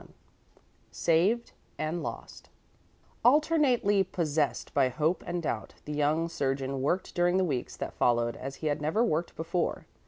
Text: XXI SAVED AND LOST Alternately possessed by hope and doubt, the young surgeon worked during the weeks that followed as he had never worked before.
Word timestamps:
XXI 0.01 0.13
SAVED 0.89 1.51
AND 1.77 2.01
LOST 2.01 2.49
Alternately 3.23 4.03
possessed 4.03 4.73
by 4.73 4.89
hope 4.89 5.23
and 5.27 5.43
doubt, 5.43 5.75
the 5.85 5.93
young 5.93 6.27
surgeon 6.27 6.81
worked 6.81 7.13
during 7.13 7.37
the 7.37 7.43
weeks 7.45 7.77
that 7.77 7.93
followed 7.93 8.35
as 8.35 8.55
he 8.55 8.65
had 8.65 8.81
never 8.81 9.03
worked 9.03 9.35
before. 9.35 9.85